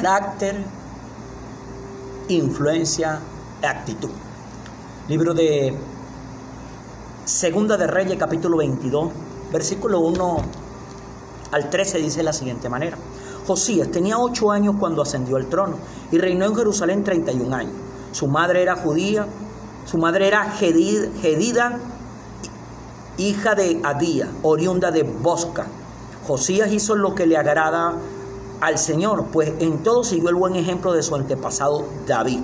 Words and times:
carácter, 0.00 0.56
influencia 2.28 3.20
y 3.62 3.66
actitud. 3.66 4.08
Libro 5.08 5.34
de 5.34 5.76
Segunda 7.26 7.76
de 7.76 7.86
Reyes, 7.86 8.16
capítulo 8.18 8.56
22, 8.56 9.10
versículo 9.52 10.00
1 10.00 10.36
al 11.52 11.68
13 11.68 11.98
dice 11.98 12.18
de 12.18 12.22
la 12.22 12.32
siguiente 12.32 12.70
manera. 12.70 12.96
Josías 13.46 13.90
tenía 13.90 14.18
ocho 14.18 14.50
años 14.50 14.76
cuando 14.80 15.02
ascendió 15.02 15.36
al 15.36 15.46
trono 15.46 15.76
y 16.10 16.18
reinó 16.18 16.46
en 16.46 16.56
Jerusalén 16.56 17.04
31 17.04 17.54
años. 17.54 17.74
Su 18.12 18.26
madre 18.26 18.62
era 18.62 18.76
judía, 18.76 19.26
su 19.84 19.98
madre 19.98 20.28
era 20.28 20.50
Gedida, 20.50 21.78
hija 23.18 23.54
de 23.54 23.80
Adía, 23.84 24.28
oriunda 24.42 24.90
de 24.90 25.02
Bosca. 25.02 25.66
Josías 26.26 26.72
hizo 26.72 26.94
lo 26.94 27.14
que 27.14 27.26
le 27.26 27.36
agrada 27.36 27.94
al 28.60 28.78
Señor, 28.78 29.26
pues 29.32 29.52
en 29.58 29.82
todo 29.82 30.04
siguió 30.04 30.28
el 30.28 30.34
buen 30.34 30.54
ejemplo 30.56 30.92
de 30.92 31.02
su 31.02 31.14
antepasado 31.14 31.84
David. 32.06 32.40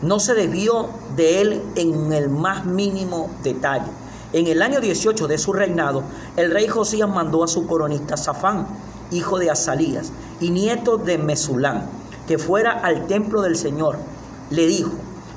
No 0.00 0.18
se 0.18 0.34
desvió 0.34 0.88
de 1.14 1.40
él 1.40 1.62
en 1.76 2.12
el 2.12 2.28
más 2.28 2.64
mínimo 2.64 3.30
detalle. 3.42 3.90
En 4.32 4.46
el 4.46 4.62
año 4.62 4.80
18 4.80 5.28
de 5.28 5.36
su 5.36 5.52
reinado, 5.52 6.02
el 6.36 6.50
rey 6.50 6.66
Josías 6.66 7.08
mandó 7.08 7.44
a 7.44 7.48
su 7.48 7.66
coronista 7.66 8.16
Safán, 8.16 8.66
hijo 9.10 9.38
de 9.38 9.50
Azalías 9.50 10.10
y 10.40 10.50
nieto 10.50 10.96
de 10.96 11.18
Mesulán, 11.18 11.86
que 12.26 12.38
fuera 12.38 12.72
al 12.72 13.06
templo 13.06 13.42
del 13.42 13.56
Señor. 13.56 13.98
Le 14.48 14.66
dijo, 14.66 14.92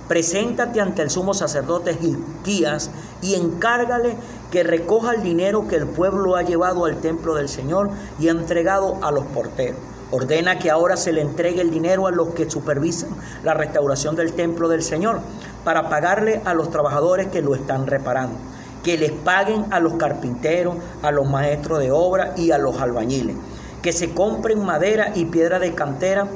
preséntate 0.07 0.79
ante 0.79 1.01
el 1.01 1.09
sumo 1.09 1.33
sacerdote 1.33 1.95
Gilquías 1.95 2.89
y 3.21 3.35
encárgale 3.35 4.15
que 4.49 4.63
recoja 4.63 5.13
el 5.13 5.23
dinero 5.23 5.67
que 5.67 5.75
el 5.75 5.87
pueblo 5.87 6.37
ha 6.37 6.43
llevado 6.43 6.85
al 6.85 7.01
templo 7.01 7.35
del 7.35 7.49
Señor 7.49 7.89
y 8.17 8.29
ha 8.29 8.31
entregado 8.31 8.97
a 9.01 9.11
los 9.11 9.25
porteros. 9.25 9.94
Ordena 10.11 10.59
que 10.59 10.69
ahora 10.69 10.97
se 10.97 11.11
le 11.11 11.21
entregue 11.21 11.61
el 11.61 11.71
dinero 11.71 12.05
a 12.05 12.11
los 12.11 12.29
que 12.29 12.49
supervisan 12.49 13.09
la 13.43 13.53
restauración 13.53 14.15
del 14.15 14.33
templo 14.33 14.69
del 14.69 14.83
Señor 14.83 15.19
para 15.63 15.89
pagarle 15.89 16.41
a 16.45 16.53
los 16.53 16.69
trabajadores 16.69 17.27
que 17.27 17.41
lo 17.41 17.55
están 17.55 17.87
reparando. 17.87 18.37
Que 18.83 18.97
les 18.97 19.11
paguen 19.11 19.65
a 19.71 19.79
los 19.79 19.93
carpinteros, 19.93 20.75
a 21.01 21.11
los 21.11 21.27
maestros 21.27 21.79
de 21.79 21.91
obra 21.91 22.33
y 22.37 22.51
a 22.51 22.59
los 22.59 22.79
albañiles. 22.79 23.35
Que 23.81 23.93
se 23.93 24.13
compren 24.13 24.63
madera 24.63 25.11
y 25.15 25.25
piedra 25.25 25.57
de 25.57 25.73
cantera 25.73 26.27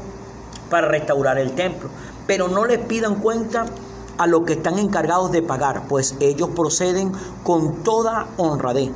para 0.70 0.88
restaurar 0.88 1.38
el 1.38 1.52
templo. 1.52 1.90
Pero 2.26 2.48
no 2.48 2.66
les 2.66 2.80
pidan 2.80 3.16
cuenta 3.16 3.66
a 4.18 4.28
los 4.28 4.44
que 4.44 4.54
están 4.54 4.78
encargados 4.80 5.32
de 5.32 5.42
pagar, 5.42 5.84
pues 5.88 6.16
ellos 6.20 6.50
proceden 6.50 7.14
con 7.44 7.84
toda 7.84 8.28
honradez. 8.36 8.92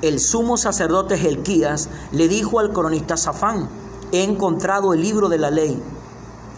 El 0.00 0.20
sumo 0.20 0.56
sacerdote 0.56 1.18
Gelquías 1.18 1.90
le 2.12 2.28
dijo 2.28 2.58
al 2.58 2.72
cronista 2.72 3.16
Safán, 3.16 3.68
he 4.12 4.22
encontrado 4.22 4.92
el 4.92 5.00
libro 5.00 5.28
de 5.28 5.38
la 5.38 5.50
ley. 5.50 5.80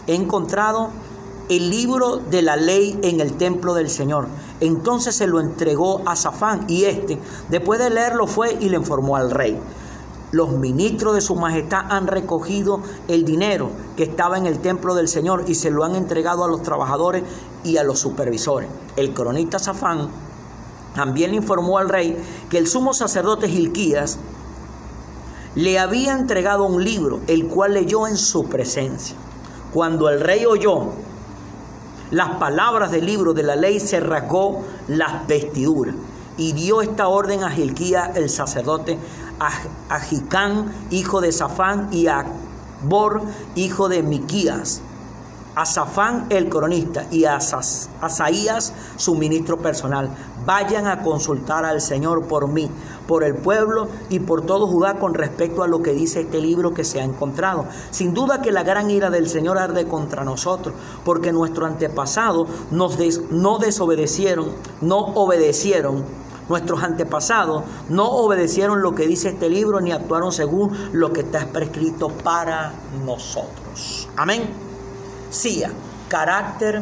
He 0.07 0.15
encontrado 0.15 0.89
el 1.49 1.69
libro 1.69 2.17
de 2.17 2.41
la 2.41 2.55
ley 2.55 2.97
en 3.03 3.19
el 3.19 3.33
templo 3.33 3.73
del 3.73 3.89
Señor. 3.89 4.27
Entonces 4.61 5.15
se 5.15 5.27
lo 5.27 5.39
entregó 5.39 6.01
a 6.05 6.15
Safán 6.15 6.65
y 6.67 6.85
éste, 6.85 7.19
después 7.49 7.79
de 7.79 7.89
leerlo, 7.89 8.27
fue 8.27 8.57
y 8.59 8.69
le 8.69 8.77
informó 8.77 9.15
al 9.15 9.31
rey. 9.31 9.59
Los 10.31 10.51
ministros 10.51 11.13
de 11.13 11.19
su 11.19 11.35
majestad 11.35 11.85
han 11.89 12.07
recogido 12.07 12.79
el 13.09 13.25
dinero 13.25 13.69
que 13.97 14.03
estaba 14.03 14.37
en 14.37 14.45
el 14.45 14.59
templo 14.59 14.95
del 14.95 15.09
Señor 15.09 15.43
y 15.47 15.55
se 15.55 15.71
lo 15.71 15.83
han 15.83 15.95
entregado 15.95 16.45
a 16.45 16.47
los 16.47 16.63
trabajadores 16.63 17.23
y 17.65 17.75
a 17.75 17.83
los 17.83 17.99
supervisores. 17.99 18.69
El 18.95 19.13
cronista 19.13 19.59
Safán 19.59 20.07
también 20.95 21.31
le 21.31 21.37
informó 21.37 21.79
al 21.79 21.89
rey 21.89 22.17
que 22.49 22.57
el 22.57 22.67
sumo 22.67 22.93
sacerdote 22.93 23.49
Gilquías 23.49 24.19
le 25.55 25.79
había 25.79 26.13
entregado 26.13 26.63
un 26.63 26.83
libro, 26.83 27.19
el 27.27 27.47
cual 27.47 27.73
leyó 27.73 28.07
en 28.07 28.17
su 28.17 28.45
presencia. 28.45 29.15
Cuando 29.73 30.09
el 30.09 30.19
rey 30.19 30.45
oyó 30.45 30.91
las 32.11 32.31
palabras 32.31 32.91
del 32.91 33.05
libro 33.05 33.33
de 33.33 33.43
la 33.43 33.55
ley, 33.55 33.79
se 33.79 33.99
rasgó 33.99 34.63
las 34.87 35.27
vestiduras 35.27 35.95
y 36.37 36.53
dio 36.53 36.81
esta 36.81 37.07
orden 37.07 37.43
a 37.43 37.49
Gilquías, 37.49 38.15
el 38.15 38.29
sacerdote, 38.29 38.97
a, 39.39 39.99
Jicán, 39.99 40.71
hijo 40.91 41.21
de 41.21 41.31
Safán, 41.31 41.89
y 41.91 42.07
a 42.07 42.25
Bor, 42.83 43.21
hijo 43.55 43.89
de 43.89 44.01
Miquías, 44.01 44.81
a 45.55 45.65
Safán 45.65 46.27
el 46.29 46.49
cronista 46.49 47.05
y 47.11 47.25
a 47.25 47.37
Asaías 47.37 48.73
su 48.97 49.15
ministro 49.15 49.57
personal. 49.57 50.09
Vayan 50.45 50.87
a 50.87 51.03
consultar 51.03 51.65
al 51.65 51.81
Señor 51.81 52.27
por 52.27 52.47
mí, 52.47 52.69
por 53.07 53.23
el 53.23 53.35
pueblo 53.35 53.87
y 54.09 54.19
por 54.19 54.45
todo 54.45 54.67
Judá 54.67 54.95
con 54.95 55.13
respecto 55.13 55.63
a 55.63 55.67
lo 55.67 55.81
que 55.81 55.93
dice 55.93 56.21
este 56.21 56.41
libro 56.41 56.73
que 56.73 56.83
se 56.83 57.01
ha 57.01 57.03
encontrado. 57.03 57.65
Sin 57.91 58.13
duda 58.13 58.41
que 58.41 58.51
la 58.51 58.63
gran 58.63 58.89
ira 58.89 59.09
del 59.09 59.27
Señor 59.27 59.57
arde 59.57 59.87
contra 59.87 60.23
nosotros, 60.23 60.75
porque 61.03 61.31
nuestro 61.31 61.65
antepasado 61.65 62.47
nos 62.71 62.97
no 63.29 63.57
desobedecieron, 63.59 64.51
no 64.81 64.97
obedecieron 64.97 66.21
Nuestros 66.51 66.83
antepasados 66.83 67.63
no 67.87 68.09
obedecieron 68.09 68.81
lo 68.81 68.93
que 68.93 69.07
dice 69.07 69.29
este 69.29 69.49
libro 69.49 69.79
ni 69.79 69.93
actuaron 69.93 70.33
según 70.33 70.77
lo 70.91 71.13
que 71.13 71.21
está 71.21 71.47
prescrito 71.47 72.09
para 72.09 72.73
nosotros. 73.05 74.09
Amén. 74.17 74.49
Sia, 75.29 75.71
carácter, 76.09 76.81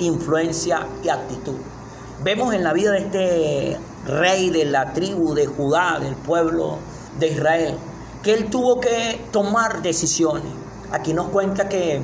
influencia 0.00 0.88
y 1.04 1.08
actitud. 1.08 1.54
Vemos 2.24 2.52
en 2.52 2.64
la 2.64 2.72
vida 2.72 2.90
de 2.90 2.98
este 2.98 3.78
rey 4.06 4.50
de 4.50 4.64
la 4.64 4.92
tribu 4.92 5.34
de 5.34 5.46
Judá, 5.46 5.98
del 6.00 6.14
pueblo 6.16 6.78
de 7.18 7.28
Israel, 7.28 7.78
que 8.22 8.34
él 8.34 8.50
tuvo 8.50 8.80
que 8.80 9.26
tomar 9.32 9.82
decisiones. 9.82 10.52
Aquí 10.92 11.12
nos 11.12 11.28
cuenta 11.28 11.68
que 11.68 12.02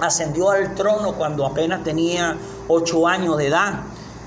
ascendió 0.00 0.50
al 0.50 0.74
trono 0.74 1.12
cuando 1.12 1.46
apenas 1.46 1.82
tenía 1.84 2.36
ocho 2.68 3.06
años 3.06 3.36
de 3.36 3.48
edad. 3.48 3.80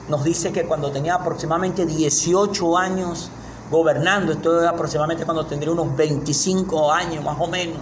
Nos 0.10 0.24
dice 0.24 0.52
que 0.52 0.66
cuando 0.66 0.92
tenía 0.92 1.16
aproximadamente 1.16 1.86
18 1.86 2.78
años 2.78 3.30
gobernando, 3.72 4.34
esto 4.34 4.62
es 4.62 4.68
aproximadamente 4.68 5.26
cuando 5.26 5.46
tendría 5.46 5.72
unos 5.72 5.96
25 5.96 6.92
años 6.92 7.24
más 7.24 7.38
o 7.40 7.48
menos, 7.48 7.78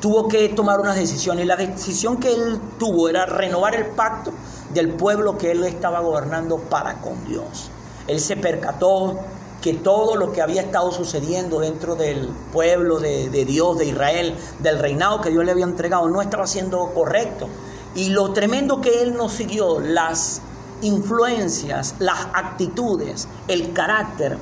tuvo 0.00 0.28
que 0.28 0.48
tomar 0.50 0.80
unas 0.80 0.96
decisiones. 0.96 1.44
Y 1.44 1.46
la 1.46 1.56
decisión 1.56 2.18
que 2.18 2.32
él 2.32 2.60
tuvo 2.78 3.08
era 3.08 3.24
renovar 3.24 3.74
el 3.74 3.86
pacto 3.86 4.32
del 4.74 4.90
pueblo 4.90 5.38
que 5.38 5.52
él 5.52 5.64
estaba 5.64 6.00
gobernando 6.00 6.58
para 6.58 7.00
con 7.00 7.24
Dios. 7.24 7.70
Él 8.06 8.20
se 8.20 8.36
percató 8.36 9.18
que 9.62 9.74
todo 9.74 10.16
lo 10.16 10.32
que 10.32 10.42
había 10.42 10.60
estado 10.60 10.90
sucediendo 10.90 11.60
dentro 11.60 11.94
del 11.94 12.28
pueblo 12.52 12.98
de, 12.98 13.28
Dios, 13.46 13.78
de 13.78 13.86
Israel, 13.86 14.36
del 14.58 14.78
reinado 14.78 15.20
que 15.20 15.30
Dios 15.30 15.44
le 15.44 15.52
había 15.52 15.64
entregado, 15.64 16.08
no 16.08 16.20
estaba 16.20 16.46
siendo 16.46 16.92
correcto. 16.92 17.48
Y 17.94 18.10
lo 18.10 18.32
tremendo 18.32 18.80
que 18.80 19.02
él 19.02 19.14
no 19.14 19.28
siguió, 19.28 19.78
las 19.78 20.40
influencias, 20.82 21.94
las 22.00 22.26
actitudes, 22.34 23.28
el 23.46 23.72
carácter 23.72 24.36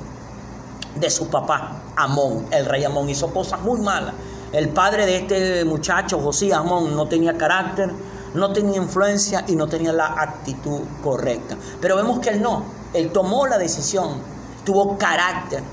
de 0.95 1.09
su 1.09 1.29
papá, 1.29 1.81
Amón. 1.95 2.47
El 2.51 2.65
rey 2.65 2.83
Amón 2.83 3.09
hizo 3.09 3.31
cosas 3.31 3.61
muy 3.61 3.79
malas. 3.79 4.15
El 4.51 4.69
padre 4.69 5.05
de 5.05 5.17
este 5.17 5.65
muchacho, 5.65 6.19
José 6.19 6.53
Amón, 6.53 6.95
no 6.95 7.07
tenía 7.07 7.37
carácter, 7.37 7.91
no 8.33 8.51
tenía 8.51 8.77
influencia 8.77 9.45
y 9.47 9.55
no 9.55 9.67
tenía 9.67 9.93
la 9.93 10.07
actitud 10.07 10.79
correcta. 11.03 11.55
Pero 11.79 11.95
vemos 11.95 12.19
que 12.19 12.29
él 12.29 12.41
no, 12.41 12.63
él 12.93 13.11
tomó 13.11 13.47
la 13.47 13.57
decisión, 13.57 14.21
tuvo 14.65 14.97
carácter 14.97 15.63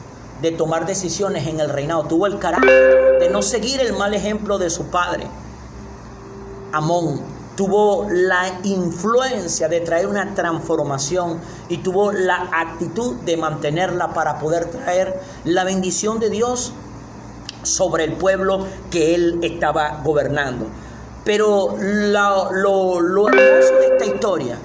de 0.43 0.53
tomar 0.53 0.87
decisiones 0.87 1.47
en 1.47 1.61
el 1.61 1.69
reinado, 1.69 2.05
tuvo 2.05 2.27
el 2.27 2.39
carácter 2.39 3.19
de 3.19 3.29
no 3.31 3.43
seguir 3.43 3.81
el 3.81 3.93
mal 3.93 4.15
ejemplo 4.15 4.59
de 4.59 4.71
su 4.71 4.85
padre. 4.87 5.27
Amón 6.73 7.39
tuvo 7.59 8.07
la 8.09 8.61
influencia 8.63 9.69
de 9.69 9.81
traer 9.81 10.07
una 10.07 10.33
transformación 10.33 11.41
y 11.69 11.79
tuvo 11.79 12.13
la 12.13 12.49
actitud 12.53 13.17
de 13.23 13.37
mantenerla 13.37 14.15
para 14.15 14.39
poder 14.39 14.67
traer 14.67 15.21
la 15.43 15.65
bendición 15.65 16.21
de 16.21 16.31
Dios 16.31 16.73
sobre 17.65 18.05
el 18.05 18.13
pueblo 18.13 18.65
que 18.93 19.17
él 19.17 19.41
estaba 19.43 20.03
gobernando. 20.05 20.67
Pero 21.25 21.75
lo, 21.81 22.49
hermoso 23.29 23.75
de 23.81 23.87
esta 23.93 24.07
historia, 24.07 24.57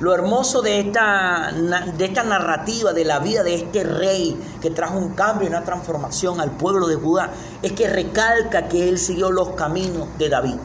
lo 0.00 0.14
hermoso 0.14 0.62
de 0.62 0.80
esta, 0.80 1.52
de 1.52 2.04
esta 2.04 2.24
narrativa 2.24 2.92
de 2.92 3.04
la 3.04 3.18
vida 3.18 3.42
de 3.42 3.54
este 3.54 3.84
rey 3.84 4.36
que 4.60 4.70
trajo 4.70 4.98
un 4.98 5.10
cambio 5.10 5.46
y 5.46 5.50
una 5.50 5.62
transformación 5.62 6.40
al 6.40 6.52
pueblo 6.52 6.88
de 6.88 6.96
Judá, 6.96 7.30
es 7.62 7.72
que 7.72 7.88
recalca 7.88 8.66
que 8.66 8.88
él 8.88 8.98
siguió 8.98 9.30
los 9.30 9.50
caminos 9.50 10.08
de 10.18 10.28
David. 10.30 10.56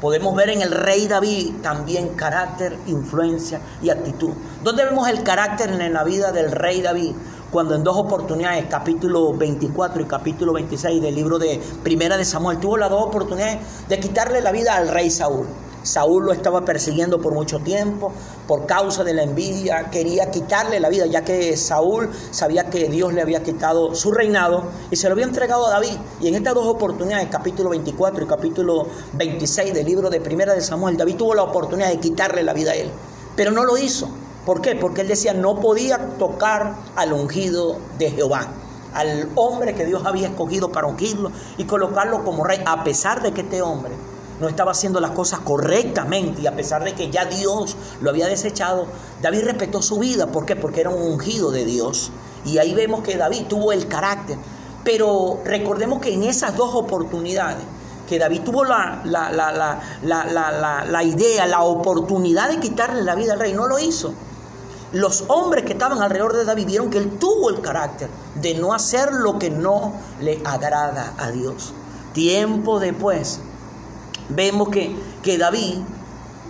Podemos 0.00 0.34
ver 0.34 0.50
en 0.50 0.60
el 0.60 0.72
rey 0.72 1.06
David 1.06 1.54
también 1.62 2.10
carácter, 2.10 2.76
influencia 2.86 3.60
y 3.82 3.88
actitud. 3.88 4.30
¿Dónde 4.62 4.84
vemos 4.84 5.08
el 5.08 5.22
carácter 5.22 5.70
en 5.70 5.92
la 5.94 6.04
vida 6.04 6.32
del 6.32 6.50
rey 6.50 6.82
David? 6.82 7.12
Cuando 7.50 7.76
en 7.76 7.84
dos 7.84 7.96
oportunidades, 7.96 8.66
capítulo 8.68 9.32
24 9.32 10.02
y 10.02 10.04
capítulo 10.04 10.52
26 10.52 11.00
del 11.00 11.14
libro 11.14 11.38
de 11.38 11.62
Primera 11.82 12.16
de 12.18 12.24
Samuel, 12.24 12.58
tuvo 12.58 12.76
las 12.76 12.90
dos 12.90 13.04
oportunidades 13.04 13.58
de 13.88 13.98
quitarle 14.00 14.42
la 14.42 14.52
vida 14.52 14.74
al 14.74 14.88
rey 14.88 15.08
Saúl. 15.08 15.46
Saúl 15.86 16.24
lo 16.26 16.32
estaba 16.32 16.64
persiguiendo 16.64 17.20
por 17.20 17.32
mucho 17.32 17.60
tiempo, 17.60 18.12
por 18.48 18.66
causa 18.66 19.04
de 19.04 19.14
la 19.14 19.22
envidia, 19.22 19.88
quería 19.90 20.30
quitarle 20.30 20.80
la 20.80 20.88
vida, 20.88 21.06
ya 21.06 21.22
que 21.22 21.56
Saúl 21.56 22.10
sabía 22.32 22.68
que 22.68 22.88
Dios 22.88 23.14
le 23.14 23.22
había 23.22 23.42
quitado 23.42 23.94
su 23.94 24.10
reinado 24.10 24.64
y 24.90 24.96
se 24.96 25.08
lo 25.08 25.12
había 25.12 25.26
entregado 25.26 25.66
a 25.66 25.70
David. 25.70 25.96
Y 26.20 26.28
en 26.28 26.34
estas 26.34 26.54
dos 26.54 26.66
oportunidades, 26.66 27.28
capítulo 27.30 27.70
24 27.70 28.24
y 28.24 28.26
capítulo 28.26 28.86
26 29.12 29.72
del 29.72 29.86
libro 29.86 30.10
de 30.10 30.20
Primera 30.20 30.54
de 30.54 30.60
Samuel, 30.60 30.96
David 30.96 31.16
tuvo 31.16 31.34
la 31.34 31.44
oportunidad 31.44 31.88
de 31.88 32.00
quitarle 32.00 32.42
la 32.42 32.52
vida 32.52 32.72
a 32.72 32.74
él, 32.74 32.90
pero 33.36 33.52
no 33.52 33.64
lo 33.64 33.78
hizo. 33.78 34.08
¿Por 34.44 34.60
qué? 34.60 34.74
Porque 34.74 35.02
él 35.02 35.08
decía, 35.08 35.34
no 35.34 35.60
podía 35.60 35.98
tocar 36.18 36.74
al 36.96 37.12
ungido 37.12 37.76
de 37.98 38.10
Jehová 38.10 38.48
al 38.94 39.28
hombre 39.34 39.74
que 39.74 39.84
Dios 39.84 40.06
había 40.06 40.28
escogido 40.28 40.72
para 40.72 40.86
ungirlo 40.86 41.30
y 41.58 41.64
colocarlo 41.64 42.24
como 42.24 42.44
rey, 42.44 42.62
a 42.64 42.82
pesar 42.82 43.22
de 43.22 43.32
que 43.32 43.42
este 43.42 43.60
hombre 43.60 43.92
no 44.40 44.48
estaba 44.48 44.72
haciendo 44.72 45.00
las 45.00 45.12
cosas 45.12 45.40
correctamente 45.40 46.42
y 46.42 46.46
a 46.46 46.54
pesar 46.54 46.84
de 46.84 46.94
que 46.94 47.10
ya 47.10 47.24
Dios 47.24 47.76
lo 48.00 48.10
había 48.10 48.26
desechado, 48.26 48.86
David 49.22 49.44
respetó 49.44 49.82
su 49.82 49.98
vida. 49.98 50.26
¿Por 50.26 50.44
qué? 50.44 50.56
Porque 50.56 50.80
era 50.80 50.90
un 50.90 51.02
ungido 51.02 51.50
de 51.50 51.64
Dios. 51.64 52.10
Y 52.44 52.58
ahí 52.58 52.74
vemos 52.74 53.02
que 53.02 53.16
David 53.16 53.46
tuvo 53.48 53.72
el 53.72 53.88
carácter. 53.88 54.38
Pero 54.84 55.40
recordemos 55.44 56.00
que 56.00 56.14
en 56.14 56.22
esas 56.22 56.56
dos 56.56 56.74
oportunidades, 56.74 57.64
que 58.06 58.18
David 58.18 58.42
tuvo 58.42 58.64
la, 58.64 59.00
la, 59.04 59.32
la, 59.32 60.84
la, 60.84 61.02
idea, 61.02 61.46
la 61.46 61.62
oportunidad 61.62 62.48
de 62.50 62.60
quitarle 62.60 63.02
la 63.02 63.16
vida 63.16 63.32
al 63.32 63.40
rey, 63.40 63.52
no 63.52 63.66
lo 63.66 63.80
hizo. 63.80 64.14
Los 64.92 65.24
hombres 65.26 65.64
que 65.64 65.72
estaban 65.72 66.00
alrededor 66.00 66.36
de 66.36 66.44
David 66.44 66.66
vieron 66.66 66.90
que 66.90 66.98
él 66.98 67.18
tuvo 67.18 67.50
el 67.50 67.60
carácter 67.60 68.08
de 68.36 68.54
no 68.54 68.72
hacer 68.72 69.12
lo 69.12 69.38
que 69.38 69.50
no 69.50 69.92
le 70.20 70.40
agrada 70.44 71.14
a 71.18 71.32
Dios. 71.32 71.72
Tiempo 72.12 72.78
después, 72.78 73.40
vemos 74.28 74.68
que, 74.68 74.94
que 75.22 75.38
David 75.38 75.78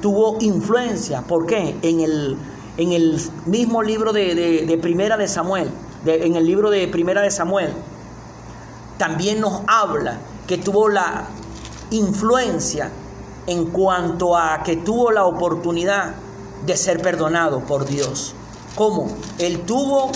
tuvo 0.00 0.38
influencia. 0.40 1.22
¿Por 1.22 1.46
qué? 1.46 1.76
En 1.82 2.00
el, 2.00 2.36
en 2.76 2.92
el 2.92 3.20
mismo 3.46 3.82
libro 3.82 4.12
de, 4.12 4.78
Primera 4.80 5.16
de 5.16 5.28
Samuel, 5.28 5.70
en 6.04 6.36
el 6.36 6.46
libro 6.46 6.70
de 6.70 6.86
Primera 6.88 7.22
de 7.22 7.30
Samuel, 7.30 7.72
también 8.98 9.40
nos 9.40 9.62
habla 9.66 10.18
que 10.46 10.58
tuvo 10.58 10.88
la 10.88 11.24
influencia 11.90 12.90
en 13.46 13.66
cuanto 13.66 14.36
a 14.36 14.62
que 14.62 14.76
tuvo 14.76 15.10
la 15.10 15.24
oportunidad 15.24 16.14
de 16.64 16.76
ser 16.76 17.00
perdonado 17.00 17.60
por 17.60 17.86
Dios. 17.86 18.34
¿Cómo? 18.74 19.08
Él 19.38 19.60
tuvo 19.60 20.10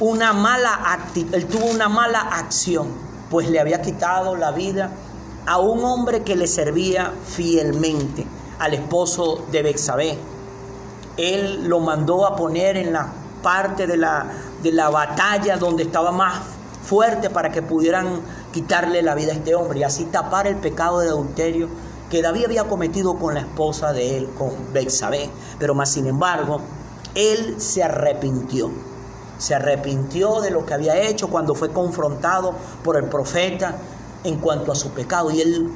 una 0.00 0.32
mala 0.32 1.00
él 1.32 1.46
tuvo 1.46 1.66
una 1.66 1.88
mala 1.88 2.20
acción, 2.20 2.88
pues 3.30 3.50
le 3.50 3.58
había 3.58 3.82
quitado 3.82 4.36
la 4.36 4.52
vida 4.52 4.92
a 5.48 5.56
un 5.56 5.82
hombre 5.82 6.22
que 6.22 6.36
le 6.36 6.46
servía 6.46 7.10
fielmente, 7.24 8.26
al 8.58 8.74
esposo 8.74 9.46
de 9.50 9.62
Bexabé. 9.62 10.18
Él 11.16 11.66
lo 11.66 11.80
mandó 11.80 12.26
a 12.26 12.36
poner 12.36 12.76
en 12.76 12.92
la 12.92 13.10
parte 13.42 13.86
de 13.86 13.96
la, 13.96 14.26
de 14.62 14.72
la 14.72 14.90
batalla 14.90 15.56
donde 15.56 15.84
estaba 15.84 16.12
más 16.12 16.42
fuerte 16.84 17.30
para 17.30 17.50
que 17.50 17.62
pudieran 17.62 18.20
quitarle 18.52 19.02
la 19.02 19.14
vida 19.14 19.32
a 19.32 19.36
este 19.36 19.54
hombre 19.54 19.78
y 19.80 19.84
así 19.84 20.04
tapar 20.04 20.46
el 20.46 20.56
pecado 20.56 21.00
de 21.00 21.08
adulterio 21.08 21.68
que 22.10 22.20
David 22.20 22.44
había 22.44 22.64
cometido 22.64 23.18
con 23.18 23.32
la 23.32 23.40
esposa 23.40 23.94
de 23.94 24.18
él, 24.18 24.28
con 24.36 24.50
Bexabé. 24.74 25.30
Pero 25.58 25.74
más 25.74 25.90
sin 25.90 26.06
embargo, 26.08 26.60
él 27.14 27.58
se 27.58 27.82
arrepintió. 27.82 28.70
Se 29.38 29.54
arrepintió 29.54 30.42
de 30.42 30.50
lo 30.50 30.66
que 30.66 30.74
había 30.74 31.00
hecho 31.00 31.28
cuando 31.28 31.54
fue 31.54 31.72
confrontado 31.72 32.52
por 32.84 32.98
el 32.98 33.04
profeta 33.04 33.76
en 34.28 34.38
cuanto 34.38 34.72
a 34.72 34.74
su 34.74 34.90
pecado 34.90 35.30
y 35.30 35.40
él 35.40 35.70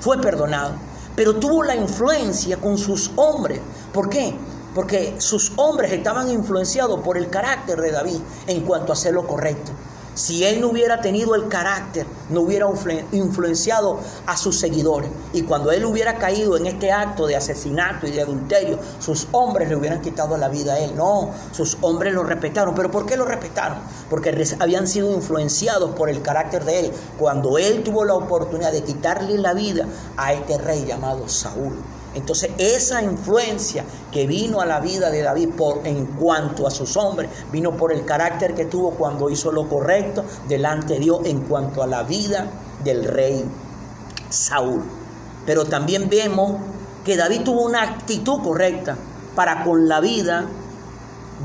fue 0.00 0.20
perdonado, 0.20 0.74
pero 1.14 1.36
tuvo 1.36 1.62
la 1.62 1.74
influencia 1.74 2.58
con 2.58 2.76
sus 2.76 3.10
hombres. 3.16 3.60
¿Por 3.92 4.08
qué? 4.08 4.34
Porque 4.74 5.14
sus 5.18 5.52
hombres 5.56 5.92
estaban 5.92 6.30
influenciados 6.30 7.00
por 7.00 7.16
el 7.16 7.30
carácter 7.30 7.80
de 7.80 7.92
David 7.92 8.18
en 8.46 8.62
cuanto 8.62 8.92
a 8.92 8.94
hacer 8.94 9.14
lo 9.14 9.26
correcto. 9.26 9.72
Si 10.16 10.44
él 10.44 10.62
no 10.62 10.68
hubiera 10.68 11.02
tenido 11.02 11.34
el 11.34 11.46
carácter, 11.48 12.06
no 12.30 12.40
hubiera 12.40 12.66
influenciado 13.12 14.00
a 14.24 14.34
sus 14.38 14.58
seguidores. 14.58 15.10
Y 15.34 15.42
cuando 15.42 15.70
él 15.72 15.84
hubiera 15.84 16.16
caído 16.16 16.56
en 16.56 16.64
este 16.64 16.90
acto 16.90 17.26
de 17.26 17.36
asesinato 17.36 18.06
y 18.06 18.12
de 18.12 18.22
adulterio, 18.22 18.78
sus 18.98 19.28
hombres 19.32 19.68
le 19.68 19.76
hubieran 19.76 20.00
quitado 20.00 20.38
la 20.38 20.48
vida 20.48 20.72
a 20.72 20.78
él. 20.78 20.96
No, 20.96 21.32
sus 21.52 21.76
hombres 21.82 22.14
lo 22.14 22.24
respetaron. 22.24 22.74
¿Pero 22.74 22.90
por 22.90 23.04
qué 23.04 23.18
lo 23.18 23.26
respetaron? 23.26 23.76
Porque 24.08 24.34
habían 24.58 24.86
sido 24.86 25.12
influenciados 25.12 25.94
por 25.94 26.08
el 26.08 26.22
carácter 26.22 26.64
de 26.64 26.80
él. 26.80 26.92
Cuando 27.18 27.58
él 27.58 27.82
tuvo 27.82 28.06
la 28.06 28.14
oportunidad 28.14 28.72
de 28.72 28.82
quitarle 28.82 29.36
la 29.36 29.52
vida 29.52 29.84
a 30.16 30.32
este 30.32 30.56
rey 30.56 30.86
llamado 30.86 31.28
Saúl. 31.28 31.76
Entonces 32.16 32.50
esa 32.56 33.02
influencia 33.02 33.84
que 34.10 34.26
vino 34.26 34.62
a 34.62 34.66
la 34.66 34.80
vida 34.80 35.10
de 35.10 35.20
David 35.20 35.50
por, 35.50 35.86
en 35.86 36.06
cuanto 36.06 36.66
a 36.66 36.70
sus 36.70 36.96
hombres, 36.96 37.28
vino 37.52 37.76
por 37.76 37.92
el 37.92 38.06
carácter 38.06 38.54
que 38.54 38.64
tuvo 38.64 38.92
cuando 38.92 39.28
hizo 39.28 39.52
lo 39.52 39.68
correcto 39.68 40.24
delante 40.48 40.94
de 40.94 41.00
Dios 41.00 41.20
en 41.24 41.42
cuanto 41.42 41.82
a 41.82 41.86
la 41.86 42.02
vida 42.04 42.50
del 42.82 43.04
rey 43.04 43.44
Saúl. 44.30 44.82
Pero 45.44 45.66
también 45.66 46.08
vemos 46.08 46.56
que 47.04 47.18
David 47.18 47.42
tuvo 47.42 47.66
una 47.66 47.82
actitud 47.82 48.42
correcta 48.42 48.96
para 49.34 49.62
con 49.62 49.86
la 49.86 50.00
vida 50.00 50.46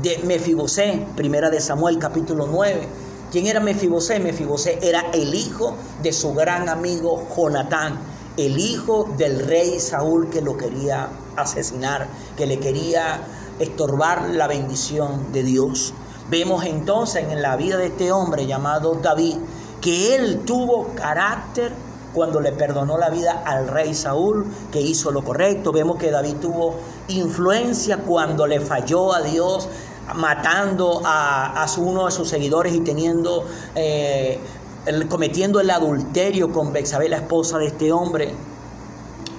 de 0.00 0.20
Mefibosé, 0.24 1.06
primera 1.14 1.50
de 1.50 1.60
Samuel 1.60 1.98
capítulo 1.98 2.46
9. 2.46 2.88
¿Quién 3.30 3.46
era 3.46 3.60
Mefibosé? 3.60 4.20
Mefibosé 4.20 4.78
era 4.80 5.10
el 5.12 5.34
hijo 5.34 5.76
de 6.02 6.14
su 6.14 6.32
gran 6.32 6.70
amigo 6.70 7.28
Jonatán 7.36 8.11
el 8.36 8.58
hijo 8.58 9.08
del 9.16 9.46
rey 9.46 9.78
Saúl 9.78 10.30
que 10.30 10.40
lo 10.40 10.56
quería 10.56 11.08
asesinar, 11.36 12.08
que 12.36 12.46
le 12.46 12.58
quería 12.58 13.22
estorbar 13.58 14.30
la 14.30 14.46
bendición 14.46 15.32
de 15.32 15.42
Dios. 15.42 15.92
Vemos 16.30 16.64
entonces 16.64 17.26
en 17.30 17.42
la 17.42 17.56
vida 17.56 17.76
de 17.76 17.86
este 17.86 18.12
hombre 18.12 18.46
llamado 18.46 18.94
David 18.94 19.36
que 19.80 20.14
él 20.14 20.42
tuvo 20.46 20.88
carácter 20.94 21.72
cuando 22.14 22.40
le 22.40 22.52
perdonó 22.52 22.98
la 22.98 23.10
vida 23.10 23.42
al 23.44 23.68
rey 23.68 23.94
Saúl, 23.94 24.46
que 24.70 24.80
hizo 24.80 25.10
lo 25.10 25.24
correcto. 25.24 25.72
Vemos 25.72 25.98
que 25.98 26.10
David 26.10 26.36
tuvo 26.40 26.74
influencia 27.08 27.98
cuando 27.98 28.46
le 28.46 28.60
falló 28.60 29.12
a 29.12 29.22
Dios, 29.22 29.68
matando 30.14 31.00
a, 31.04 31.66
uno 31.78 32.06
de 32.06 32.12
sus 32.12 32.28
seguidores 32.28 32.74
y 32.74 32.80
teniendo 32.80 33.44
eh, 33.74 34.38
cometiendo 35.08 35.60
el 35.60 35.70
adulterio 35.70 36.52
con 36.52 36.72
Bexabé, 36.72 37.08
la 37.08 37.16
esposa 37.16 37.58
de 37.58 37.66
este 37.66 37.92
hombre. 37.92 38.34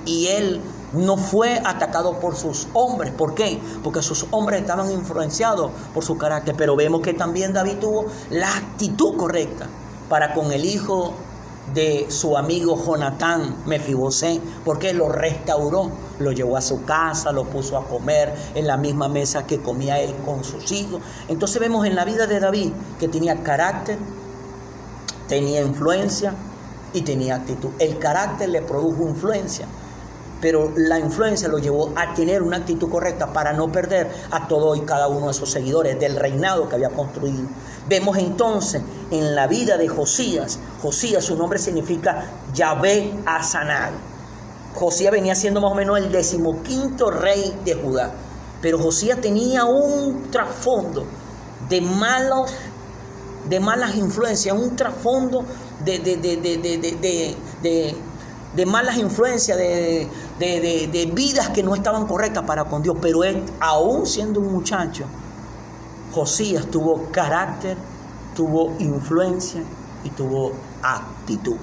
Y 0.05 0.27
él 0.27 0.61
no 0.93 1.17
fue 1.17 1.59
atacado 1.63 2.19
por 2.19 2.35
sus 2.35 2.67
hombres. 2.73 3.11
¿Por 3.11 3.33
qué? 3.33 3.59
Porque 3.83 4.01
sus 4.01 4.25
hombres 4.31 4.61
estaban 4.61 4.91
influenciados 4.91 5.71
por 5.93 6.03
su 6.03 6.17
carácter. 6.17 6.55
Pero 6.57 6.75
vemos 6.75 7.01
que 7.01 7.13
también 7.13 7.53
David 7.53 7.77
tuvo 7.79 8.05
la 8.29 8.55
actitud 8.55 9.17
correcta 9.17 9.67
para 10.09 10.33
con 10.33 10.51
el 10.51 10.65
hijo 10.65 11.13
de 11.73 12.07
su 12.09 12.37
amigo 12.37 12.77
Jonatán 12.83 13.63
Mefibosé, 13.65 14.39
porque 14.65 14.93
lo 14.93 15.09
restauró, 15.09 15.91
lo 16.19 16.31
llevó 16.31 16.57
a 16.57 16.61
su 16.61 16.83
casa, 16.83 17.31
lo 17.31 17.45
puso 17.45 17.77
a 17.77 17.87
comer 17.87 18.33
en 18.53 18.67
la 18.67 18.77
misma 18.77 19.07
mesa 19.07 19.47
que 19.47 19.61
comía 19.61 19.99
él 19.99 20.13
con 20.25 20.43
sus 20.43 20.71
hijos. 20.71 21.01
Entonces 21.27 21.59
vemos 21.59 21.85
en 21.87 21.95
la 21.95 22.05
vida 22.05 22.27
de 22.27 22.39
David 22.39 22.71
que 22.99 23.07
tenía 23.07 23.41
carácter, 23.41 23.97
tenía 25.33 25.61
influencia 25.61 26.35
y 26.93 27.01
tenía 27.01 27.37
actitud. 27.37 27.71
El 27.79 27.97
carácter 27.97 28.49
le 28.49 28.61
produjo 28.61 29.01
influencia, 29.09 29.65
pero 30.39 30.71
la 30.75 30.99
influencia 30.99 31.47
lo 31.47 31.57
llevó 31.57 31.91
a 31.95 32.13
tener 32.13 32.43
una 32.43 32.57
actitud 32.57 32.87
correcta 32.87 33.33
para 33.33 33.51
no 33.51 33.71
perder 33.71 34.11
a 34.29 34.47
todo 34.47 34.75
y 34.75 34.81
cada 34.81 35.07
uno 35.07 35.29
de 35.29 35.33
sus 35.33 35.49
seguidores 35.49 35.99
del 35.99 36.17
reinado 36.17 36.69
que 36.69 36.75
había 36.75 36.89
construido. 36.89 37.47
Vemos 37.89 38.15
entonces 38.19 38.83
en 39.09 39.33
la 39.33 39.47
vida 39.47 39.75
de 39.77 39.87
Josías, 39.87 40.59
Josías 40.83 41.25
su 41.25 41.35
nombre 41.35 41.57
significa 41.57 42.25
Yahvé 42.53 43.11
Asanal. 43.25 43.93
Josías 44.75 45.11
venía 45.11 45.33
siendo 45.33 45.61
más 45.61 45.71
o 45.71 45.75
menos 45.75 45.97
el 45.97 46.11
decimoquinto 46.11 47.09
rey 47.09 47.59
de 47.65 47.73
Judá, 47.73 48.11
pero 48.61 48.77
Josías 48.77 49.19
tenía 49.19 49.65
un 49.65 50.29
trasfondo 50.29 51.05
de 51.69 51.81
malos 51.81 52.51
de 53.49 53.59
malas 53.59 53.95
influencias, 53.95 54.55
un 54.57 54.75
trasfondo 54.75 55.43
de, 55.83 55.99
de, 58.55 58.65
malas 58.65 58.97
influencias, 58.97 59.57
de, 59.57 61.11
vidas 61.13 61.49
que 61.49 61.63
no 61.63 61.75
estaban 61.75 62.05
correctas 62.07 62.43
para 62.45 62.65
con 62.65 62.81
Dios. 62.81 62.97
Pero 63.01 63.21
aún 63.59 64.05
siendo 64.05 64.39
un 64.39 64.51
muchacho, 64.53 65.05
Josías 66.13 66.67
tuvo 66.67 67.09
carácter, 67.11 67.77
tuvo 68.35 68.73
influencia 68.79 69.61
y 70.03 70.09
tuvo 70.09 70.53
actitud. 70.81 71.57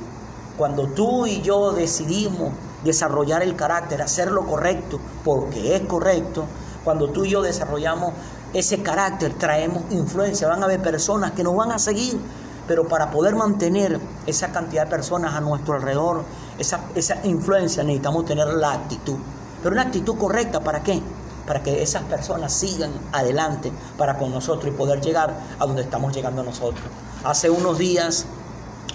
Cuando 0.56 0.88
tú 0.88 1.26
y 1.26 1.40
yo 1.40 1.72
decidimos 1.72 2.52
desarrollar 2.84 3.42
el 3.42 3.56
carácter, 3.56 4.02
hacer 4.02 4.30
lo 4.30 4.46
correcto, 4.46 4.98
porque 5.24 5.76
es 5.76 5.82
correcto, 5.82 6.44
cuando 6.84 7.10
tú 7.10 7.24
y 7.24 7.30
yo 7.30 7.42
desarrollamos 7.42 8.12
ese 8.52 8.82
carácter, 8.82 9.34
traemos 9.34 9.84
influencia. 9.90 10.48
Van 10.48 10.62
a 10.62 10.66
haber 10.66 10.80
personas 10.80 11.32
que 11.32 11.42
nos 11.44 11.54
van 11.54 11.72
a 11.72 11.78
seguir, 11.78 12.18
pero 12.66 12.88
para 12.88 13.10
poder 13.10 13.36
mantener 13.36 14.00
esa 14.26 14.52
cantidad 14.52 14.84
de 14.84 14.90
personas 14.90 15.34
a 15.34 15.40
nuestro 15.40 15.74
alrededor 15.74 16.24
esa, 16.58 16.80
esa 16.94 17.26
influencia 17.26 17.82
necesitamos 17.82 18.26
tener 18.26 18.46
la 18.48 18.72
actitud. 18.72 19.16
Pero 19.62 19.72
una 19.72 19.82
actitud 19.82 20.16
correcta, 20.16 20.60
¿para 20.60 20.82
qué? 20.82 21.00
Para 21.46 21.62
que 21.62 21.82
esas 21.82 22.02
personas 22.04 22.52
sigan 22.52 22.92
adelante 23.12 23.72
para 23.96 24.18
con 24.18 24.30
nosotros 24.30 24.72
y 24.72 24.76
poder 24.76 25.00
llegar 25.00 25.34
a 25.58 25.66
donde 25.66 25.82
estamos 25.82 26.14
llegando 26.14 26.42
nosotros. 26.42 26.84
Hace 27.24 27.50
unos 27.50 27.78
días 27.78 28.26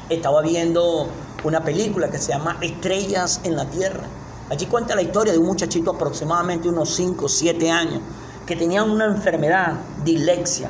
estaba 0.09 0.41
viendo 0.41 1.07
una 1.43 1.63
película 1.63 2.09
que 2.09 2.17
se 2.17 2.29
llama 2.29 2.57
Estrellas 2.61 3.41
en 3.43 3.55
la 3.55 3.65
Tierra. 3.65 4.03
Allí 4.49 4.67
cuenta 4.67 4.95
la 4.95 5.01
historia 5.01 5.33
de 5.33 5.39
un 5.39 5.47
muchachito 5.47 5.91
aproximadamente 5.91 6.69
unos 6.69 6.93
5 6.95 7.25
o 7.25 7.29
7 7.29 7.71
años 7.71 8.01
que 8.45 8.55
tenía 8.55 8.83
una 8.83 9.05
enfermedad, 9.05 9.73
dilexia, 10.03 10.69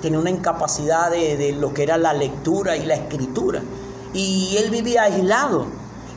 tenía 0.00 0.18
una 0.18 0.30
incapacidad 0.30 1.10
de, 1.10 1.36
de, 1.36 1.52
lo 1.52 1.72
que 1.72 1.82
era 1.82 1.98
la 1.98 2.12
lectura 2.12 2.76
y 2.76 2.86
la 2.86 2.94
escritura. 2.94 3.62
Y 4.14 4.56
él 4.58 4.70
vivía 4.70 5.04
aislado 5.04 5.66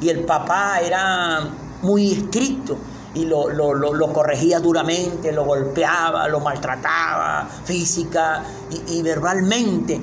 y 0.02 0.10
el 0.10 0.26
papá 0.26 0.80
era 0.80 1.50
muy 1.82 2.12
estricto 2.12 2.78
y 3.16 3.26
lo, 3.26 3.50
lo, 3.50 3.74
lo, 3.74 4.14
corregía 4.14 4.60
duramente, 4.60 5.32
lo 5.32 5.46
golpeaba, 5.46 6.28
lo 6.28 6.42
maltrataba 6.42 7.48
física 7.64 8.44
y 8.90 9.02
verbalmente, 9.02 10.02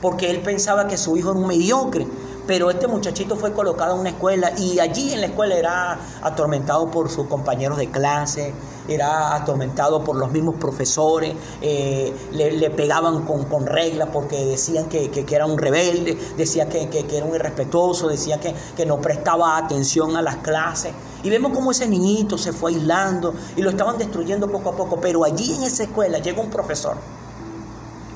porque 0.00 0.30
él 0.30 0.40
pensaba 0.40 0.88
que 0.88 0.96
su 0.96 1.16
hijo 1.16 1.30
era 1.30 1.40
un 1.40 1.46
mediocre. 1.46 2.06
Pero 2.46 2.70
este 2.70 2.86
muchachito 2.86 3.36
fue 3.36 3.52
colocado 3.52 3.94
en 3.94 4.00
una 4.00 4.10
escuela 4.10 4.52
y 4.58 4.78
allí 4.78 5.12
en 5.14 5.20
la 5.22 5.28
escuela 5.28 5.54
era 5.54 5.98
atormentado 6.22 6.90
por 6.90 7.10
sus 7.10 7.26
compañeros 7.26 7.78
de 7.78 7.90
clase, 7.90 8.52
era 8.86 9.34
atormentado 9.34 10.04
por 10.04 10.16
los 10.16 10.30
mismos 10.30 10.56
profesores, 10.56 11.34
eh, 11.62 12.12
le, 12.32 12.70
pegaban 12.70 13.24
con, 13.24 13.44
con 13.44 13.66
reglas 13.66 14.10
porque 14.12 14.44
decían 14.44 14.90
que, 14.90 15.10
que, 15.10 15.34
era 15.34 15.46
un 15.46 15.56
rebelde, 15.56 16.18
decían 16.36 16.68
que, 16.68 16.88
que 16.88 17.16
era 17.16 17.24
un 17.24 17.34
irrespetuoso, 17.34 18.08
decían 18.08 18.40
que, 18.40 18.84
no 18.84 19.00
prestaba 19.00 19.56
atención 19.56 20.14
a 20.14 20.20
las 20.20 20.36
clases. 20.36 20.92
Y 21.22 21.30
vemos 21.30 21.52
cómo 21.54 21.70
ese 21.70 21.88
niñito 21.88 22.36
se 22.36 22.52
fue 22.52 22.72
aislando 22.72 23.32
y 23.56 23.62
lo 23.62 23.70
estaban 23.70 23.96
destruyendo 23.96 24.46
poco 24.46 24.70
a 24.70 24.76
poco. 24.76 25.00
Pero 25.00 25.24
allí 25.24 25.54
en 25.54 25.62
esa 25.62 25.84
escuela 25.84 26.18
llega 26.18 26.42
un 26.42 26.50
profesor 26.50 26.96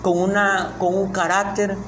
con, 0.02 0.18
una, 0.18 0.76
con 0.78 0.94
un 0.94 1.10
carácter 1.10 1.78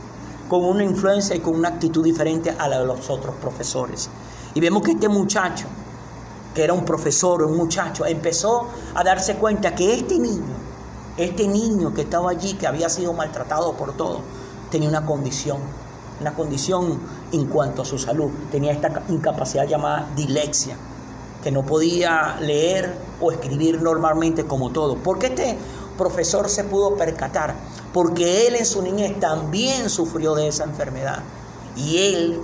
con 0.50 0.64
una 0.64 0.82
influencia 0.82 1.36
y 1.36 1.38
con 1.38 1.54
una 1.54 1.68
actitud 1.68 2.02
diferente 2.02 2.50
a 2.50 2.66
la 2.66 2.80
de 2.80 2.84
los 2.84 3.08
otros 3.08 3.36
profesores. 3.36 4.10
Y 4.52 4.58
vemos 4.58 4.82
que 4.82 4.90
este 4.90 5.08
muchacho, 5.08 5.68
que 6.52 6.64
era 6.64 6.72
un 6.72 6.84
profesor, 6.84 7.44
un 7.44 7.56
muchacho, 7.56 8.04
empezó 8.04 8.66
a 8.96 9.04
darse 9.04 9.36
cuenta 9.36 9.76
que 9.76 9.94
este 9.94 10.18
niño, 10.18 10.56
este 11.16 11.46
niño 11.46 11.94
que 11.94 12.00
estaba 12.00 12.32
allí, 12.32 12.54
que 12.54 12.66
había 12.66 12.88
sido 12.88 13.12
maltratado 13.12 13.74
por 13.74 13.96
todo, 13.96 14.22
tenía 14.72 14.88
una 14.88 15.06
condición, 15.06 15.58
una 16.20 16.34
condición 16.34 16.98
en 17.30 17.46
cuanto 17.46 17.82
a 17.82 17.84
su 17.84 17.96
salud, 17.96 18.32
tenía 18.50 18.72
esta 18.72 19.04
incapacidad 19.08 19.68
llamada 19.68 20.08
dilexia, 20.16 20.76
que 21.44 21.52
no 21.52 21.64
podía 21.64 22.38
leer 22.40 22.92
o 23.20 23.30
escribir 23.30 23.80
normalmente 23.80 24.46
como 24.46 24.70
todo. 24.70 24.96
Porque 24.96 25.28
este 25.28 25.56
profesor 25.96 26.48
se 26.48 26.64
pudo 26.64 26.96
percatar 26.96 27.54
porque 27.92 28.46
él 28.46 28.56
en 28.56 28.66
su 28.66 28.82
niñez 28.82 29.18
también 29.20 29.90
sufrió 29.90 30.34
de 30.34 30.48
esa 30.48 30.64
enfermedad. 30.64 31.20
Y 31.76 31.98
él 31.98 32.40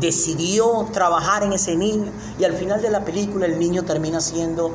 decidió 0.00 0.86
trabajar 0.92 1.42
en 1.42 1.52
ese 1.52 1.76
niño 1.76 2.10
y 2.38 2.44
al 2.44 2.54
final 2.54 2.80
de 2.80 2.90
la 2.90 3.04
película 3.04 3.46
el 3.46 3.58
niño 3.58 3.84
termina 3.84 4.20
siendo 4.20 4.74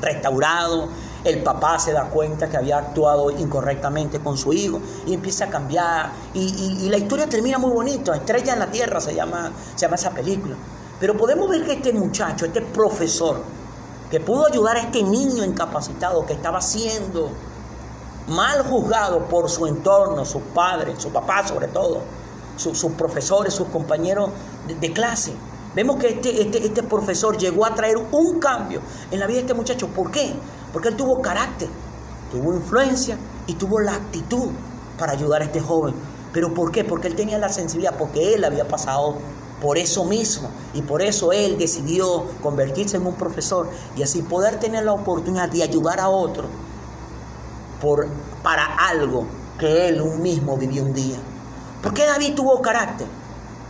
restaurado, 0.00 0.88
el 1.24 1.42
papá 1.42 1.78
se 1.78 1.92
da 1.92 2.04
cuenta 2.04 2.48
que 2.48 2.56
había 2.56 2.78
actuado 2.78 3.30
incorrectamente 3.30 4.20
con 4.20 4.36
su 4.36 4.52
hijo 4.52 4.80
y 5.06 5.14
empieza 5.14 5.46
a 5.46 5.50
cambiar. 5.50 6.12
Y, 6.34 6.84
y, 6.84 6.88
la 6.88 6.98
historia 6.98 7.28
termina 7.28 7.58
muy 7.58 7.72
bonito. 7.72 8.14
Estrella 8.14 8.52
en 8.52 8.58
la 8.60 8.70
Tierra 8.70 9.00
se 9.00 9.14
llama, 9.14 9.50
se 9.74 9.80
llama 9.82 9.96
esa 9.96 10.10
película. 10.10 10.54
Pero 11.00 11.16
podemos 11.16 11.48
ver 11.48 11.64
que 11.64 11.72
este 11.74 11.92
muchacho, 11.92 12.46
este 12.46 12.60
profesor, 12.62 13.42
que 14.10 14.20
pudo 14.20 14.46
ayudar 14.46 14.76
a 14.76 14.80
este 14.80 15.02
niño 15.02 15.44
incapacitado 15.44 16.24
que 16.26 16.32
estaba 16.32 16.60
siendo 16.60 17.30
mal 18.28 18.62
juzgado 18.62 19.26
por 19.28 19.48
su 19.48 19.66
entorno, 19.66 20.24
sus 20.24 20.42
padres, 20.54 21.02
su 21.02 21.10
papá 21.10 21.46
sobre 21.46 21.68
todo, 21.68 22.02
sus, 22.56 22.78
sus 22.78 22.92
profesores, 22.92 23.54
sus 23.54 23.68
compañeros 23.68 24.30
de, 24.66 24.74
de, 24.74 24.92
clase. 24.92 25.32
Vemos 25.74 25.96
que 25.96 26.08
este, 26.08 26.42
este, 26.42 26.64
este 26.64 26.82
profesor 26.82 27.36
llegó 27.36 27.66
a 27.66 27.74
traer 27.74 27.96
un 27.96 28.38
cambio 28.38 28.80
en 29.10 29.20
la 29.20 29.26
vida 29.26 29.36
de 29.36 29.42
este 29.42 29.54
muchacho. 29.54 29.88
¿Por 29.88 30.10
qué? 30.10 30.34
Porque 30.72 30.88
él 30.88 30.96
tuvo 30.96 31.20
carácter, 31.20 31.68
tuvo 32.30 32.54
influencia 32.54 33.18
y 33.46 33.54
tuvo 33.54 33.80
la 33.80 33.94
actitud 33.94 34.50
para 34.98 35.12
ayudar 35.12 35.42
a 35.42 35.44
este 35.44 35.60
joven. 35.60 35.94
¿Pero 36.32 36.52
por 36.52 36.72
qué? 36.72 36.84
Porque 36.84 37.08
él 37.08 37.14
tenía 37.14 37.38
la 37.38 37.48
sensibilidad, 37.48 37.96
porque 37.96 38.34
él 38.34 38.44
había 38.44 38.66
pasado 38.66 39.16
por 39.60 39.78
eso 39.78 40.04
mismo 40.04 40.50
y 40.74 40.82
por 40.82 41.02
eso 41.02 41.32
él 41.32 41.56
decidió 41.58 42.26
convertirse 42.42 42.98
en 42.98 43.06
un 43.06 43.14
profesor 43.14 43.70
y 43.96 44.02
así 44.02 44.22
poder 44.22 44.58
tener 44.58 44.84
la 44.84 44.92
oportunidad 44.92 45.48
de 45.48 45.62
ayudar 45.62 45.98
a 46.00 46.08
otro 46.08 46.44
por, 47.80 48.06
para 48.42 48.64
algo 48.88 49.26
que 49.58 49.88
él 49.88 50.04
mismo 50.18 50.56
vivió 50.56 50.82
un 50.82 50.92
día. 50.92 51.16
¿Por 51.82 51.94
qué 51.94 52.04
David 52.04 52.34
tuvo 52.34 52.60
carácter? 52.60 53.06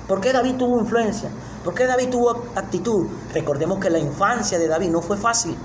¿Por 0.09 0.21
qué 0.21 0.33
David 0.33 0.57
tuvo 0.57 0.81
influencia? 0.81 1.31
¿Por 1.65 1.75
qué 1.75 1.87
David 1.87 2.11
tuvo 2.11 2.31
actitud? 2.55 3.07
Recordemos 3.33 3.79
que 3.79 3.91
la 3.91 3.99
infancia 3.99 4.59
de 4.59 4.69
David 4.69 4.91
no 4.91 5.03
fue 5.03 5.17
fácil. 5.17 5.57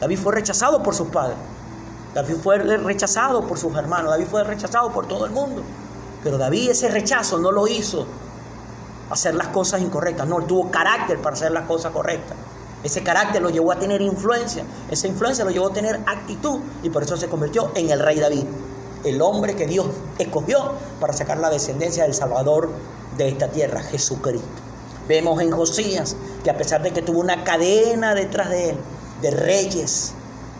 David 0.00 0.18
fue 0.18 0.34
rechazado 0.34 0.82
por 0.82 0.94
sus 0.94 1.08
padres. 1.08 1.38
David 2.14 2.36
fue 2.42 2.58
rechazado 2.58 3.46
por 3.46 3.58
sus 3.58 3.74
hermanos. 3.76 4.10
David 4.10 4.26
fue 4.26 4.44
rechazado 4.44 4.90
por 4.90 5.06
todo 5.06 5.26
el 5.26 5.32
mundo. 5.32 5.62
Pero 6.22 6.38
David 6.38 6.70
ese 6.70 6.88
rechazo 6.88 7.38
no 7.38 7.52
lo 7.52 7.66
hizo 7.68 8.06
hacer 9.10 9.34
las 9.34 9.48
cosas 9.48 9.80
incorrectas. 9.80 10.26
No, 10.26 10.42
tuvo 10.42 10.70
carácter 10.70 11.18
para 11.20 11.34
hacer 11.34 11.52
las 11.52 11.66
cosas 11.66 11.92
correctas. 11.92 12.36
Ese 12.82 13.02
carácter 13.02 13.42
lo 13.42 13.50
llevó 13.50 13.72
a 13.72 13.78
tener 13.78 14.00
influencia. 14.00 14.64
Esa 14.90 15.08
influencia 15.08 15.44
lo 15.44 15.50
llevó 15.50 15.68
a 15.68 15.72
tener 15.72 15.96
actitud. 16.06 16.60
Y 16.82 16.90
por 16.90 17.02
eso 17.02 17.16
se 17.16 17.28
convirtió 17.28 17.72
en 17.74 17.90
el 17.90 18.00
rey 18.00 18.18
David. 18.18 18.44
El 19.04 19.22
hombre 19.22 19.54
que 19.54 19.66
Dios 19.66 19.86
escogió 20.18 20.72
para 21.00 21.12
sacar 21.12 21.38
la 21.38 21.50
descendencia 21.50 22.04
del 22.04 22.14
Salvador 22.14 22.70
de 23.16 23.28
esta 23.28 23.48
tierra, 23.48 23.82
Jesucristo. 23.82 24.46
Vemos 25.08 25.40
en 25.40 25.52
Josías 25.52 26.16
que 26.42 26.50
a 26.50 26.56
pesar 26.56 26.82
de 26.82 26.92
que 26.92 27.02
tuvo 27.02 27.20
una 27.20 27.44
cadena 27.44 28.14
detrás 28.14 28.50
de 28.50 28.70
él, 28.70 28.76
de 29.22 29.30
reyes 29.30 30.12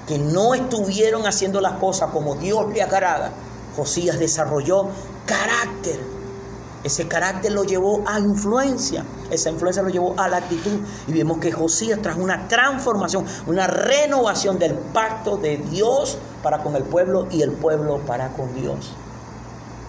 que 0.06 0.18
no 0.18 0.54
estuvieron 0.54 1.26
haciendo 1.26 1.60
las 1.60 1.74
cosas 1.74 2.10
como 2.12 2.36
Dios 2.36 2.72
le 2.72 2.82
agrada, 2.82 3.32
Josías 3.76 4.18
desarrolló 4.18 4.86
carácter 5.26 6.15
ese 6.86 7.08
carácter 7.08 7.50
lo 7.50 7.64
llevó 7.64 8.04
a 8.06 8.20
influencia, 8.20 9.04
esa 9.28 9.50
influencia 9.50 9.82
lo 9.82 9.88
llevó 9.88 10.14
a 10.16 10.28
la 10.28 10.36
actitud. 10.36 10.78
Y 11.08 11.12
vemos 11.12 11.38
que 11.38 11.50
Josías 11.50 12.00
trajo 12.00 12.20
una 12.20 12.46
transformación, 12.46 13.24
una 13.48 13.66
renovación 13.66 14.58
del 14.58 14.74
pacto 14.74 15.36
de 15.36 15.56
Dios 15.56 16.16
para 16.44 16.62
con 16.62 16.76
el 16.76 16.84
pueblo 16.84 17.26
y 17.30 17.42
el 17.42 17.50
pueblo 17.50 17.98
para 18.06 18.28
con 18.28 18.54
Dios. 18.54 18.92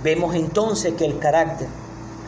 Vemos 0.04 0.34
entonces 0.34 0.96
que 0.96 1.06
el 1.06 1.20
carácter, 1.20 1.68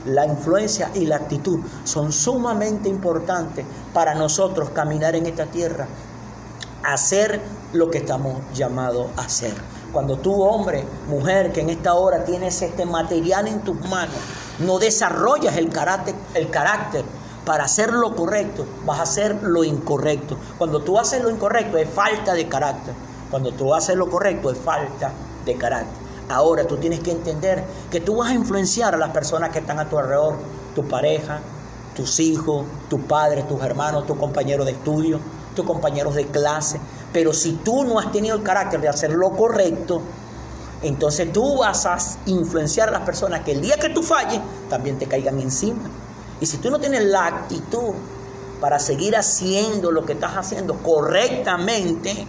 la 0.05 0.27
influencia 0.27 0.91
y 0.93 1.07
la 1.07 1.15
actitud 1.15 1.59
son 1.83 2.11
sumamente 2.11 2.89
importantes 2.89 3.65
para 3.91 4.13
nosotros 4.13 4.69
caminar 4.69 5.15
en 5.15 5.25
esta 5.25 5.47
tierra, 5.47 5.87
hacer 6.83 7.41
lo 7.73 7.89
que 7.89 7.97
estamos 7.97 8.35
llamados 8.53 9.07
a 9.17 9.21
hacer. 9.21 9.53
Cuando 9.91 10.17
tú, 10.17 10.43
hombre, 10.43 10.85
mujer, 11.07 11.51
que 11.51 11.61
en 11.61 11.71
esta 11.71 11.95
hora 11.95 12.23
tienes 12.23 12.61
este 12.61 12.85
material 12.85 13.47
en 13.47 13.61
tus 13.61 13.79
manos, 13.89 14.15
no 14.59 14.79
desarrollas 14.79 15.57
el 15.57 15.69
carácter, 15.69 17.05
para 17.45 17.63
hacer 17.63 17.93
lo 17.93 18.15
correcto, 18.15 18.65
vas 18.85 18.99
a 18.99 19.03
hacer 19.03 19.41
lo 19.41 19.63
incorrecto. 19.63 20.37
Cuando 20.57 20.81
tú 20.81 20.99
haces 20.99 21.23
lo 21.23 21.29
incorrecto 21.29 21.77
es 21.77 21.89
falta 21.89 22.33
de 22.33 22.47
carácter. 22.47 22.93
Cuando 23.31 23.51
tú 23.51 23.73
haces 23.73 23.95
lo 23.95 24.09
correcto 24.09 24.51
es 24.51 24.57
falta 24.57 25.11
de 25.45 25.55
carácter. 25.55 25.97
Ahora 26.29 26.67
tú 26.67 26.77
tienes 26.77 26.99
que 26.99 27.11
entender 27.11 27.63
que 27.89 28.01
tú 28.01 28.17
vas 28.17 28.29
a 28.29 28.33
influenciar 28.35 28.93
a 28.93 28.97
las 28.97 29.09
personas 29.09 29.49
que 29.49 29.59
están 29.59 29.79
a 29.79 29.89
tu 29.89 29.97
alrededor, 29.97 30.35
tu 30.75 30.87
pareja, 30.87 31.39
tus 31.95 32.19
hijos, 32.19 32.65
tu 32.87 33.01
padre, 33.01 33.43
tus 33.43 33.61
hermanos, 33.63 34.05
tus 34.05 34.17
compañeros 34.17 34.67
de 34.67 34.73
estudio, 34.73 35.19
tus 35.55 35.65
compañeros 35.65 36.13
de 36.13 36.27
clase. 36.27 36.79
Pero 37.11 37.33
si 37.33 37.53
tú 37.53 37.83
no 37.83 37.97
has 37.97 38.11
tenido 38.11 38.35
el 38.35 38.43
carácter 38.43 38.79
de 38.79 38.89
hacer 38.89 39.11
lo 39.11 39.31
correcto, 39.31 40.01
entonces 40.81 41.31
tú 41.33 41.57
vas 41.57 41.85
a 41.85 41.97
influenciar 42.25 42.89
a 42.89 42.91
las 42.91 43.01
personas 43.01 43.41
que 43.41 43.51
el 43.51 43.61
día 43.61 43.77
que 43.77 43.89
tú 43.89 44.01
falles, 44.01 44.39
también 44.69 44.97
te 44.97 45.07
caigan 45.07 45.39
encima. 45.39 45.89
Y 46.39 46.45
si 46.45 46.57
tú 46.57 46.71
no 46.71 46.79
tienes 46.79 47.03
la 47.03 47.25
actitud 47.25 47.93
para 48.61 48.79
seguir 48.79 49.15
haciendo 49.15 49.91
lo 49.91 50.05
que 50.05 50.13
estás 50.13 50.37
haciendo 50.37 50.75
correctamente, 50.77 52.25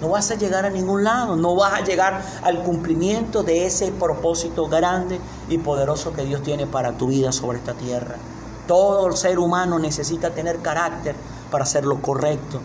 no 0.00 0.08
vas 0.08 0.30
a 0.30 0.36
llegar 0.36 0.64
a 0.64 0.70
ningún 0.70 1.04
lado, 1.04 1.36
no 1.36 1.54
vas 1.54 1.74
a 1.74 1.84
llegar 1.84 2.22
al 2.42 2.62
cumplimiento 2.62 3.42
de 3.42 3.66
ese 3.66 3.92
propósito 3.92 4.66
grande 4.68 5.20
y 5.48 5.58
poderoso 5.58 6.12
que 6.12 6.24
Dios 6.24 6.42
tiene 6.42 6.66
para 6.66 6.92
tu 6.92 7.08
vida 7.08 7.30
sobre 7.30 7.58
esta 7.58 7.74
tierra. 7.74 8.16
Todo 8.66 9.06
el 9.08 9.16
ser 9.16 9.38
humano 9.38 9.78
necesita 9.78 10.30
tener 10.30 10.58
carácter 10.60 11.14
para 11.50 11.64
hacer 11.64 11.84
lo 11.84 12.00
correcto 12.00 12.60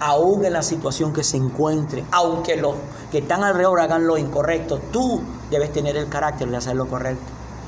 aún 0.00 0.44
en 0.44 0.52
la 0.52 0.62
situación 0.62 1.12
que 1.12 1.24
se 1.24 1.36
encuentre, 1.36 2.04
aunque 2.10 2.56
los 2.56 2.74
que 3.10 3.18
están 3.18 3.42
alrededor 3.42 3.80
hagan 3.80 4.06
lo 4.06 4.16
incorrecto, 4.16 4.80
tú 4.92 5.22
debes 5.50 5.72
tener 5.72 5.96
el 5.96 6.08
carácter 6.08 6.48
de 6.48 6.56
hacer 6.56 6.76
lo 6.76 6.86
correcto. 6.86 7.24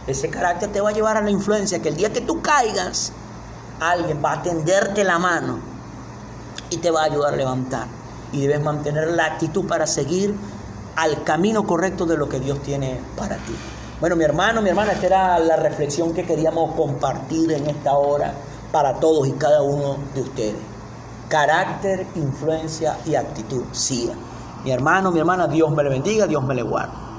Ese 0.06 0.28
carácter 0.28 0.70
te 0.72 0.80
va 0.80 0.90
a 0.90 0.92
llevar 0.92 1.16
a 1.16 1.22
la 1.22 1.30
influencia 1.30 1.80
que 1.80 1.88
el 1.88 1.96
día 1.96 2.12
que 2.12 2.20
tú 2.20 2.40
caigas, 2.42 3.12
alguien 3.80 4.22
va 4.24 4.32
a 4.32 4.42
tenderte 4.42 5.04
la 5.04 5.18
mano 5.18 5.58
y 6.70 6.76
te 6.78 6.90
va 6.90 7.02
a 7.02 7.04
ayudar 7.04 7.34
a 7.34 7.36
levantar. 7.36 7.86
Y 8.32 8.42
debes 8.42 8.60
mantener 8.60 9.08
la 9.08 9.24
actitud 9.24 9.66
para 9.66 9.86
seguir 9.86 10.34
al 10.96 11.24
camino 11.24 11.66
correcto 11.66 12.06
de 12.06 12.16
lo 12.16 12.28
que 12.28 12.40
Dios 12.40 12.62
tiene 12.62 13.00
para 13.16 13.36
ti. 13.36 13.54
Bueno, 14.00 14.16
mi 14.16 14.24
hermano, 14.24 14.62
mi 14.62 14.70
hermana, 14.70 14.92
esta 14.92 15.06
era 15.06 15.38
la 15.38 15.56
reflexión 15.56 16.14
que 16.14 16.24
queríamos 16.24 16.74
compartir 16.74 17.52
en 17.52 17.68
esta 17.68 17.94
hora 17.94 18.32
para 18.72 18.94
todos 18.94 19.28
y 19.28 19.32
cada 19.32 19.62
uno 19.62 19.96
de 20.14 20.20
ustedes. 20.22 20.69
Carácter, 21.30 22.08
influencia 22.16 22.98
y 23.06 23.14
actitud. 23.14 23.62
Sí. 23.70 24.10
Mi 24.64 24.72
hermano, 24.72 25.12
mi 25.12 25.20
hermana, 25.20 25.46
Dios 25.46 25.70
me 25.70 25.84
le 25.84 25.88
bendiga, 25.88 26.26
Dios 26.26 26.42
me 26.44 26.56
le 26.56 26.62
guarde. 26.62 27.09